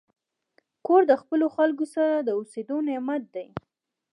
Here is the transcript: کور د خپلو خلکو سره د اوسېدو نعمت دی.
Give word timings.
کور 0.85 1.01
د 1.11 1.13
خپلو 1.21 1.45
خلکو 1.57 1.85
سره 1.93 2.15
د 2.19 2.29
اوسېدو 2.39 2.77
نعمت 2.89 3.23
دی. 3.35 3.47